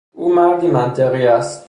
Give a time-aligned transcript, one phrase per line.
[0.11, 1.59] او مردی منطقی است.